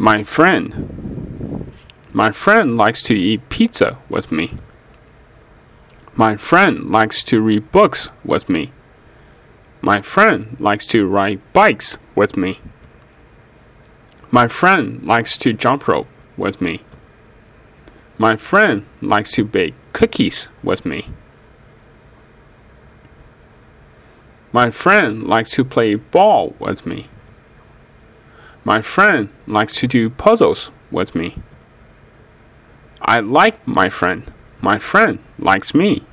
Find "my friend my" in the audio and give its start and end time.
0.00-2.30, 33.66-34.78